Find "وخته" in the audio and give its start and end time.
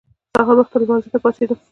0.57-0.77